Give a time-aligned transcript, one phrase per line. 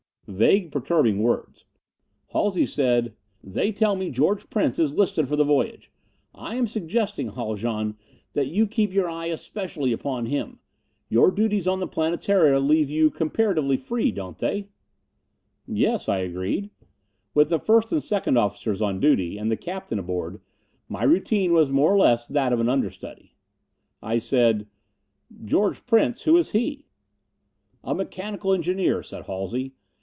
[0.27, 1.65] Vague, perturbing words!
[2.27, 3.13] Halsey said,
[3.43, 5.91] "They tell me George Prince is listed for the voyage.
[6.33, 7.97] I am suggesting, Haljan,
[8.31, 10.59] that you keep your eye especially upon him.
[11.09, 14.69] Your duties on the Planetara leave you comparatively free, don't they?"
[15.67, 16.69] "Yes," I agreed.
[17.33, 20.39] With the first and second officers on duty, and the captain aboard,
[20.87, 23.35] my routine was more or less that of an understudy.
[24.01, 24.67] I said,
[25.43, 26.21] "George Prince!
[26.21, 26.85] Who is he?"
[27.83, 29.73] "A mechanical engineer," said Halsey.